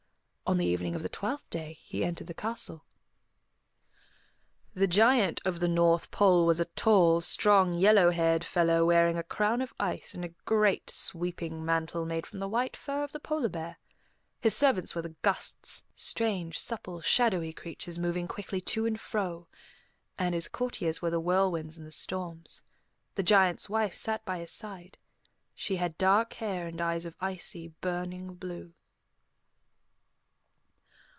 On 0.51 0.57
the 0.57 0.65
evening 0.65 0.95
of 0.95 1.01
the 1.01 1.07
twelfth 1.07 1.49
day 1.49 1.77
he 1.81 2.03
entered 2.03 2.27
the 2.27 2.33
castle. 2.33 2.83
The 4.73 4.85
Giant 4.85 5.39
of 5.45 5.61
the 5.61 5.67
North 5.69 6.11
Pole 6.11 6.45
was 6.45 6.59
a 6.59 6.65
tall, 6.65 7.21
strong, 7.21 7.73
yellow 7.73 8.09
haired 8.11 8.43
fellow 8.43 8.85
wearing 8.85 9.17
a 9.17 9.23
crown 9.23 9.61
of 9.61 9.73
ice 9.79 10.13
and 10.13 10.25
a 10.25 10.35
great 10.43 10.89
sweeping 10.89 11.63
mantle 11.63 12.05
made 12.05 12.27
from 12.27 12.39
the 12.39 12.49
white 12.49 12.75
fur 12.75 13.01
of 13.01 13.13
the 13.13 13.19
polar 13.21 13.47
bear. 13.47 13.77
His 14.41 14.53
servants 14.53 14.93
were 14.93 15.01
the 15.03 15.15
Gusts, 15.21 15.83
strange, 15.95 16.59
supple, 16.59 16.99
shadowy 16.99 17.53
creatures 17.53 17.97
moving 17.97 18.27
quickly 18.27 18.59
to 18.59 18.85
and 18.85 18.99
fro, 18.99 19.47
and 20.19 20.35
his 20.35 20.49
courtiers 20.49 21.01
were 21.01 21.11
the 21.11 21.21
whirlwinds 21.21 21.77
and 21.77 21.87
the 21.87 21.91
storms. 21.93 22.61
The 23.15 23.23
Giant's 23.23 23.69
wife 23.69 23.95
sat 23.95 24.25
by 24.25 24.39
his 24.39 24.51
side; 24.51 24.97
she 25.55 25.77
had 25.77 25.97
dark 25.97 26.33
hair 26.33 26.67
and 26.67 26.81
eyes 26.81 27.05
of 27.05 27.15
icy, 27.21 27.69
burning 27.79 28.35
blue. 28.35 28.73